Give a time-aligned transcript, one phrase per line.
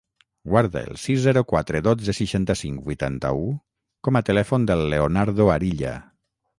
[0.51, 3.47] Guarda el sis, zero, quatre, dotze, seixanta-cinc, vuitanta-u
[4.09, 5.99] com a telèfon del Leonardo Arilla.